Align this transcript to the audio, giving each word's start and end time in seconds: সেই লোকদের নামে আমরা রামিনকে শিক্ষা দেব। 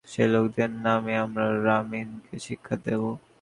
সেই 0.07 0.29
লোকদের 0.33 0.71
নামে 0.85 1.13
আমরা 1.25 1.45
রামিনকে 1.65 2.35
শিক্ষা 2.47 2.75
দেব। 2.85 3.01